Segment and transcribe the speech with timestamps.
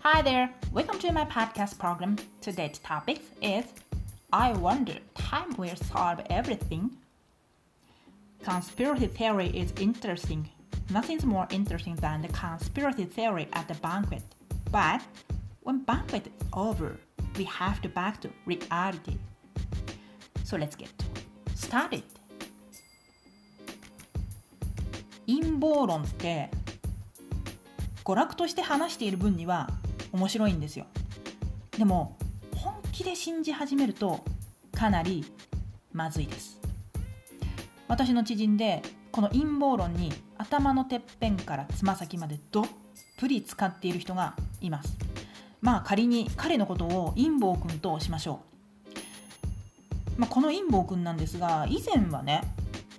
[0.00, 2.16] Hi there, welcome to my podcast program.
[2.40, 3.64] Today's topic is
[4.32, 6.90] I wonder time will solve everything.
[8.42, 10.48] Conspiracy theory is interesting.
[10.90, 14.22] Nothing's more interesting than the conspiracy theory at the banquet.
[14.70, 15.02] But
[15.62, 16.98] when banquet is over,
[17.36, 19.16] we have to back to reality.
[20.44, 20.90] So let's get
[21.54, 22.02] started.
[25.26, 26.50] 陰謀論って
[28.04, 29.70] 娯楽として話している分には
[30.11, 30.85] 面白いんですよ。
[31.77, 32.17] でも
[32.55, 34.23] 本気で信じ始めると
[34.73, 35.25] かなり
[35.93, 36.59] まずいです。
[37.87, 42.65] 私の知人でこの陰謀論に頭のてっぺんからつま先までどっ
[43.17, 44.97] ぷり使っている人がいます。
[45.61, 48.41] まあ仮に彼のことを陰謀君としましょ
[50.17, 52.43] う、まあ、この陰謀君なんですが以前はね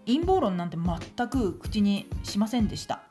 [0.07, 3.03] 陰謀論なんて全く口にしませんでした。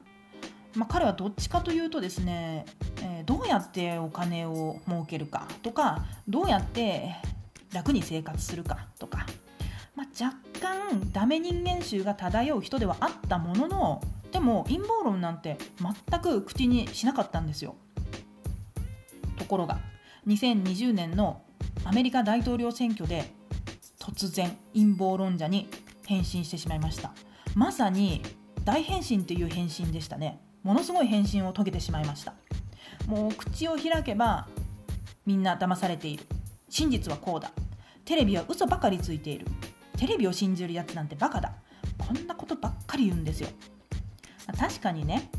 [0.76, 2.66] まあ、彼はどっちかというとですね、
[3.02, 7.16] えー、どうやってお金を儲けるかとかどうやって
[7.74, 9.26] 楽に生活するかとか、
[9.96, 17.76] まあ、若干ダメ人間臭が漂う人ではあったもののでも陰謀論なんて全く口にしなかったんですよ。
[19.38, 19.80] ところが
[20.28, 21.42] 2020年の
[21.84, 23.34] アメリカ大統領選挙で
[24.00, 25.70] 突然陰謀論者に
[26.06, 27.12] 変身してしまいました
[27.56, 28.22] まさに
[28.64, 32.34] 大変身という変身でしたねものすごい返信を遂げてしまいました。
[33.08, 34.48] もう口を開けば
[35.26, 36.26] みんな騙されている。
[36.70, 37.52] 真実はこうだ。
[38.06, 39.46] テレビは嘘ばかりついている。
[39.98, 41.54] テレビを信じるやつなんてバカだ。
[41.98, 43.50] こんなことばっかり言うんですよ。
[44.58, 45.30] 確かにね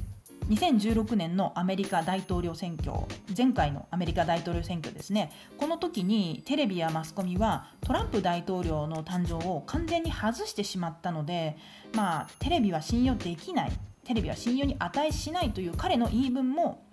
[0.51, 2.93] 2016年のアメリカ大統領選挙
[3.37, 5.33] 前回のアメリカ大統領選挙ですね。
[5.59, 11.57] この時にテレビやマスコミはトランプ大統領の誕生を完全に外してしまったので
[11.95, 13.73] まあテレビは信用できない。
[14.11, 16.84] テレビは信用に値しないという彼の言い分も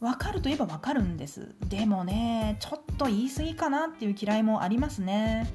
[0.00, 1.54] 分かるといえば分かるんです。
[1.66, 5.50] でもねちょっと言い過ぎかなっていう嫌いもありますね。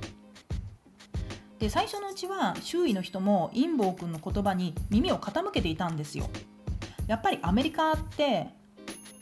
[1.59, 6.27] で最初のうちは周囲の人も陰謀君の言葉に耳を傾けていたんですよ。
[7.05, 8.47] やっぱりアメリカって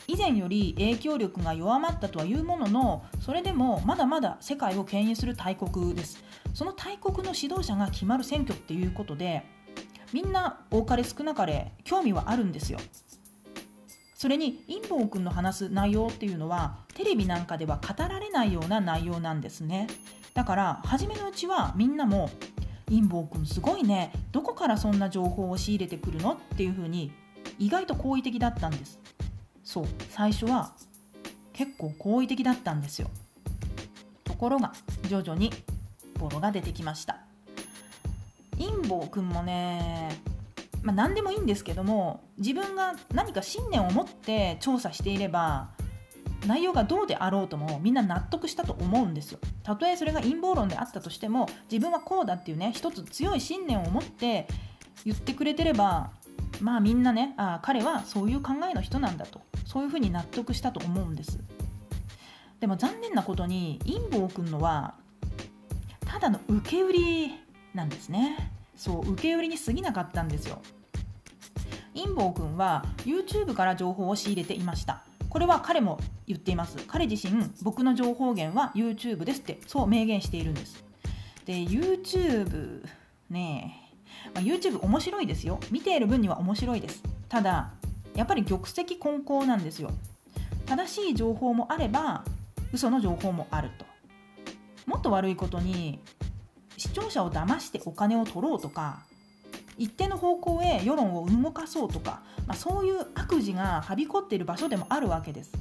[0.07, 6.23] 以前より影響力が弱まったとはいうもののそれでもまだまだ世界を牽引する大国です。
[6.53, 9.58] その大国の指導者が決まる選挙っていうことで
[10.13, 12.79] みんな多かれ少なかれ興味はあるんですよ。
[14.15, 19.87] それに陰謀君の話す内容っていうのはテレビなんかでは語られないような内容なんですね。
[20.33, 22.29] だから初めのうちはみんなも
[22.87, 24.11] 陰謀君すごいね。
[24.31, 27.11] どこからそんな情報を仕入れてくるのっていうふうに
[27.57, 28.99] 意外と好意的だったんです。
[29.63, 29.85] そう。
[30.09, 30.73] 最初は
[31.53, 33.09] 結構好意的だったんですよ。
[34.25, 34.73] ところが
[35.07, 35.51] 徐々に
[36.15, 37.28] ボロが出てきました。
[38.79, 40.09] 陰謀くんもね、
[40.81, 45.69] まあ、何でもいいんですけども自分が何か信念を持って調査していれば
[46.47, 49.39] 内容がどうであろうともみんな納得したと思うんですよ。
[49.63, 54.47] たとえそれが陰謀論であったとしても自分はこうだっていうね一つ強い信念を持って
[55.05, 56.11] 言ってくれてれば
[56.61, 61.39] まあみんなねあ彼はそういう考えの人なんだとそういうふうに納得したと思うんです。
[62.61, 64.95] でも残念なことに陰謀くんのは
[66.05, 67.35] ただの受け売り
[67.73, 70.61] なんですねそう受け売りに過ぎなかったんですよ。
[71.93, 75.03] 陰謀君は YouTube から情報を仕入れていました。
[75.29, 76.77] これは彼も言っています。
[76.87, 80.81] 彼自身僕の情報源は YouTube ですってそう明言しているんです。
[81.45, 82.85] で YouTube
[83.29, 83.85] ね
[84.33, 85.59] まあ、YouTube 面白いですよ。
[85.71, 87.03] 見ている分には面白いです。
[87.27, 87.73] ただ
[88.15, 89.91] やっぱり玉石混交なんですよ。
[90.65, 92.23] 正しい情報もあれば
[92.71, 93.85] 嘘の情報もあると。
[94.85, 95.99] もっと悪いことに
[96.79, 98.99] 視聴者を騙してお金を取ろうとか
[99.77, 105.51] 一定の方向へ世論を動かそうとか、まあ、そういう悪事がはびこっている場所でもあるわけです。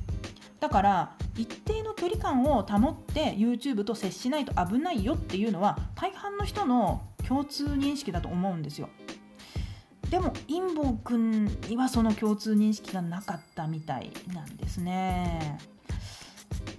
[0.61, 8.89] だから一定の距離感を保って YouTube と接しないと危ないよっていうのは大半の人の共通認識だと思うんですよ。
[10.11, 15.59] でも陰謀くんにはその共通認識がなかったみたいなんですね。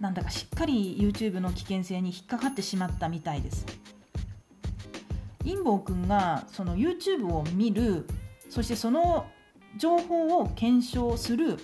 [0.01, 3.65] なんだかしっかり YouTube の危険性に引っかかってしまったみたいです。
[5.43, 8.05] 陰謀君がその YouTube を見る
[8.49, 9.27] そしてその
[9.77, 11.57] 情報を検証する。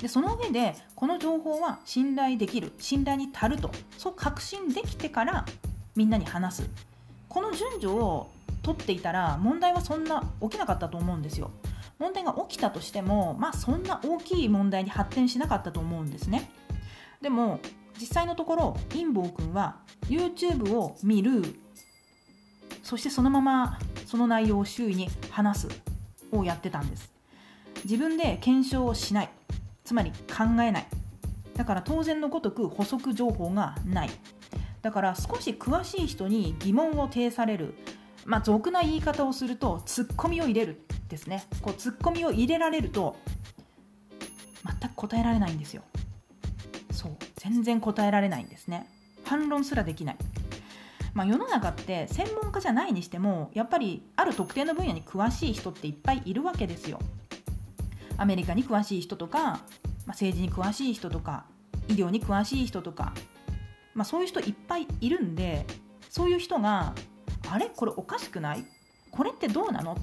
[0.00, 3.70] でその上でこの情報は信頼できる信頼に足ると。
[3.98, 5.44] そう確信できてから
[5.94, 6.70] みんなに話す。
[7.28, 8.28] この順序を
[8.62, 11.50] 取っていたら問題はそんな起きなかったと思うんですよ。
[11.98, 16.50] 問題が起きたとしてもまあそんな大きい問題に発展しなかったと思うんですね。
[17.20, 17.60] でも
[18.00, 19.76] 実際のところ陰謀君は
[20.08, 21.42] YouTube を見る
[22.92, 25.68] そしてそのままその内容を周囲に話す
[26.30, 27.10] をやってたんです。
[27.84, 29.30] 自分で検証をしない。
[29.82, 30.86] つまり考えない。
[31.54, 34.10] だから当然のごとく補足情報がない。
[34.82, 37.76] だから少し詳しい人に疑問を呈される。
[38.26, 41.46] まあ俗な言い方をするとツッコミを入れるですね。
[41.62, 43.16] こうツッコミを入れられると
[44.66, 45.82] 全く答えられないんですよ。
[46.90, 47.16] そう。
[47.36, 48.86] 全然答えられないんですね。
[49.24, 50.16] 反論すらできない。
[51.14, 56.98] まあ、世の中って専門家じゃないにしてもやっぱりある特定の分野に詳しい人っていっぱいいるわけですよ。
[58.16, 59.60] アメリカに詳しい人とか、まあ、
[60.08, 61.44] 政治に詳しい人とか
[61.88, 63.12] 医療に詳しい人とか、
[63.94, 65.66] まあ、そういう人いっぱいいるんで
[66.08, 66.94] そういう人が
[67.50, 67.70] 「あれ？
[67.74, 68.64] これおかしくない？
[69.10, 69.96] これってどうなの?」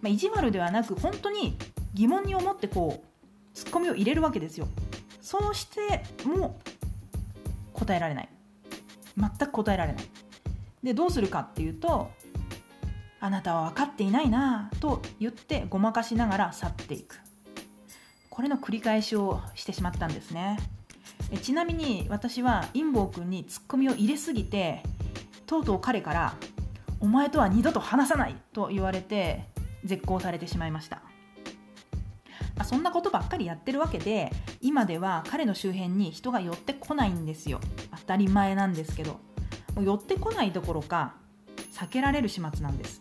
[0.00, 1.56] まあ、意地悪ではなく本当に
[1.92, 4.68] 疑問に思ってこうツッコミを入れるわけですよ。
[5.20, 6.60] そうしても
[7.72, 8.28] 答えられない
[9.16, 10.04] 全く答えられない。
[10.82, 12.10] でどうするかっていうと
[13.20, 17.18] あなたは分かっていないなと言ってごまかしながら去っていく。
[18.28, 20.58] これの繰り返しをしてしまったんですね。
[21.30, 24.82] えちなみに私は陰謀君にツッコミを入れすぎて
[25.46, 26.34] とうとう彼から
[27.00, 29.44] 「お前とは二度と話さない!」と言われて
[29.84, 31.02] 絶交されてしまいました。
[32.56, 37.60] あ、そんなことばっかりやってるわけで今では彼の周辺に人が寄ってこないんですよ。
[38.06, 39.18] 当たり前なんですけど
[39.80, 41.14] 寄ってこないどころか
[41.72, 43.00] 避けられる始末なんです、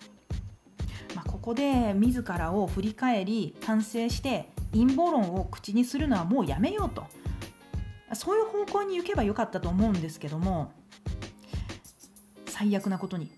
[1.16, 7.06] まあ、ここで自らを振り返り反省して陰謀論を口にするのはもうやめようと。
[8.16, 10.72] そういう方向に行けばよかったと思うんですけども
[12.46, 13.32] 最悪なことに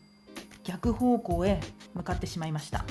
[0.65, 1.61] 逆方向へ
[1.93, 2.83] 向かってしまいました。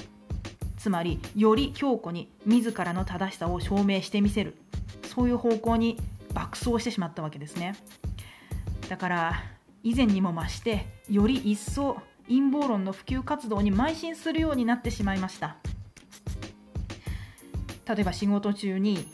[0.79, 4.57] つまりより強固に自らの正しさを証明してみせる。
[5.15, 5.99] そういう方向に
[6.33, 7.75] 爆走してしまったわけですね。
[8.89, 9.43] だから
[9.83, 11.99] 以前にも増してより一層
[12.29, 15.57] 陰謀論の普及活動に邁進するようになってしまいました。
[17.87, 19.07] 例えば仕事中に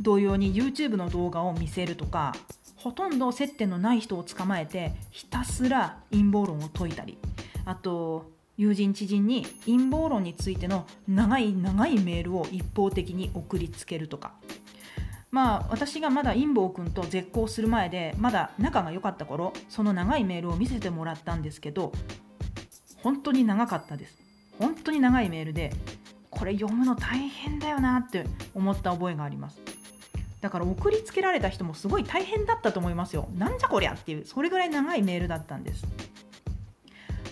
[0.00, 2.34] 同様に YouTube の動画を見せるとか
[2.76, 7.18] ほとんど接点のない人を捕まえてひたすら陰謀論を解いたり
[7.64, 14.34] あと友人知人に陰謀論についての長い長いメールを一方的に送りつけるとか。
[15.32, 21.92] まあ私がまだ陰謀君と絶交する前でまだ仲が良かった頃その長いメールを見せてもらったんですけど
[22.98, 24.18] 本当に長かったです。
[24.58, 25.72] 本当に長いメールで
[26.30, 29.60] これ読むの大変だよなって思った覚えがあります。
[30.40, 33.28] だから送りつけられた人もすごい大変だったと思いますよ。
[33.36, 35.84] なんじゃこりゃっていうそれぐらい長いメールだったんです。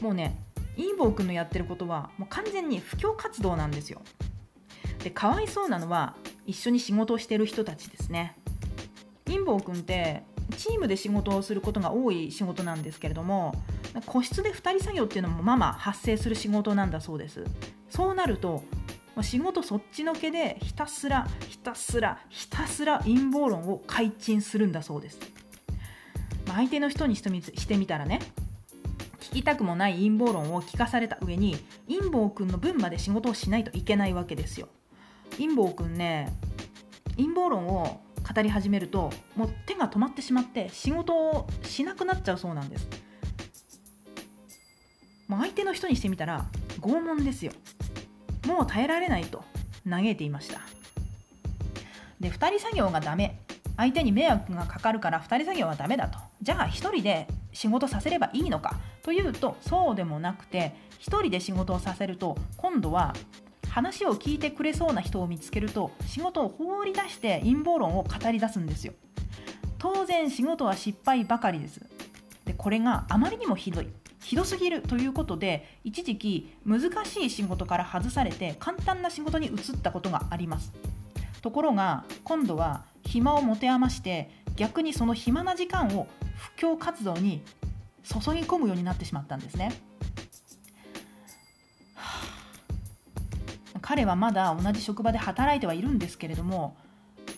[0.01, 0.43] もうね
[0.77, 4.01] イーボー君のやってることはもう完全に布教活動なんですよ。
[5.05, 6.17] でかわいそうなのは
[6.51, 8.37] 一緒に仕事をしてる人たちですね。
[9.29, 10.25] インボー君って
[10.57, 13.55] チームで仕事をすることが多い仕事なんですけれども
[14.07, 17.45] 個室で2人作業っていうのもまあまあ発生する仕事なんだそうです。
[17.89, 18.63] そうなると
[19.23, 25.19] 仕事そっちのけでひたすらひたすらひたすら陰謀論を開陳するんだそうです。
[26.47, 28.21] ま相手の人にしてみたらね
[29.21, 31.57] 聞きたくもない陰謀論を聞かされた上に
[31.89, 34.69] 陰謀くんの分まで仕事をしないといけないわけですよ。
[35.41, 36.31] 陰謀くんね
[37.17, 38.03] 陰謀論を
[38.35, 42.87] 語り始めるともう手が止まってしまって仕事をしなくなっちゃうそうなんです。
[45.27, 46.45] もう相手の人にしてみたら
[46.81, 47.53] 拷問ですよ。
[48.47, 49.43] もう耐えられないと
[49.89, 50.61] 嘆いていました。
[52.21, 53.41] で2人作業がダメ。
[53.77, 56.19] 相手に迷惑がかかるから2人作業はダメだと。
[56.43, 63.15] じゃあ1人で仕事させればいいのかというとそうでもなくて1人で仕事をさせると今度は
[63.71, 68.93] 話を聞いてくれそうな人を見つけると仕事を放り出して陰謀論を語り出すんですよ。
[69.79, 71.81] 当然仕事は失敗ばかりです。
[72.45, 73.89] でこれがあまりにもひどい。
[74.23, 80.73] ひどすぎるということで一時期難しい仕事から外されて簡単な仕事に移ったことがあります。
[81.41, 87.43] ところが今度は暇を持て余して逆にその暇な時間を布教活動に
[88.03, 89.73] 注ぎ込むようになってしまったんですね。
[93.91, 96.77] 彼はまだ同じ職場で働いてはいるんですけれども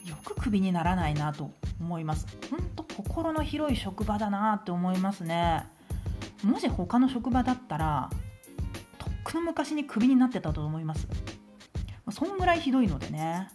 [0.04, 2.26] よくクビにならないなと思います。
[2.50, 5.64] 本当心の広い職場だなって思いますね。
[6.44, 8.10] もし他の職場だったら
[8.98, 11.08] とっくの昔にクビになってたと思います。
[12.10, 13.48] そんぐらいひどいのでね。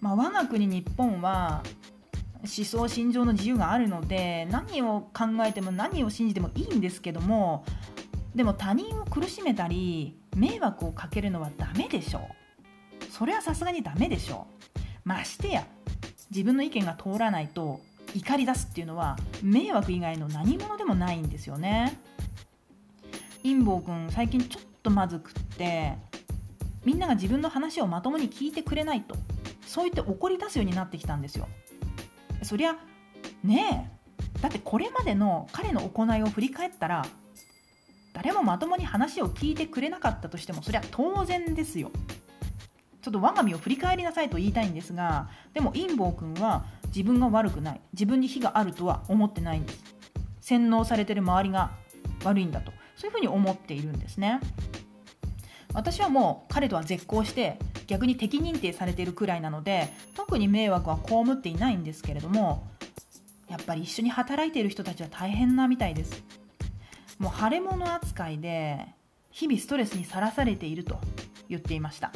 [0.00, 1.62] まあ、我が国日本は
[2.38, 7.66] 思想心情の自由があるので何を考えても何を信じてもいいんですけども
[8.34, 12.18] でも他人を苦しめたり迷惑をかけるのはダメでしょ
[13.00, 13.04] う。
[13.10, 14.80] それはさすがにダメでしょう。
[15.04, 15.64] ましてや
[16.30, 17.80] 自分の意見が通らないと
[18.14, 21.98] 怒り出すっていうのは迷惑以外の何者でもないんですよね。
[23.42, 25.94] 陰謀くん最近ちょっとまずくって
[26.84, 29.16] みんなが自分の話をまともに聞いてくれないと。
[29.66, 31.48] そう言って怒り出すようになってきたんですよ。
[32.42, 32.76] そりゃ
[33.42, 34.40] ねえ。
[34.40, 37.06] だってこれまでの彼の行いを振り返ったら
[38.24, 41.90] 誰もまともに話を聞いてくれなかったとしてもそりゃ当然ですよ。
[43.02, 47.80] ちょっと我が身を振り返りなさいと言いたいんですがでも陰謀君は自分が悪くない。
[47.92, 49.84] 自分に非があるとは思ってないんです。
[50.40, 51.72] 洗脳されてる周りが
[52.24, 52.72] 悪いんだと。
[52.96, 54.40] そういうふうに思っているんですね。
[55.74, 62.66] 私はもう彼とは絶交して逆に敵認定されているくらいなので特に迷惑は被っていないんですけれども
[63.50, 66.43] やっぱり一緒に働いている人たちは大変なみたいです。
[67.18, 68.86] もう腫れ物扱いで
[69.30, 70.98] 日々ストレスにさらされていると
[71.48, 72.12] 言っていました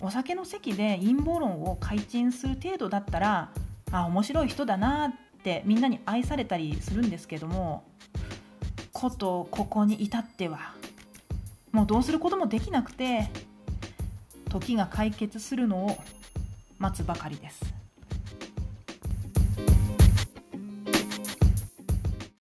[0.00, 3.50] お酒の席で陰謀論を開陳する程度だったら
[3.90, 7.84] あ面白い人だなってみんなに愛されたりするんですけども
[8.92, 10.74] ことここに至っては
[11.72, 13.30] もうどうすることもできなくて
[14.48, 15.98] 時が解決するのを
[16.78, 17.77] 待つばかりです。